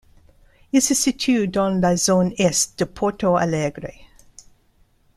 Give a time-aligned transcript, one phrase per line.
[0.71, 3.91] Il se situe dans la Zone Est de Porto Alegre.